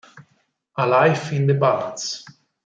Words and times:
A 0.77 0.87
Life 0.87 1.31
in 1.31 1.45
the 1.45 1.53
Balance 1.53 2.23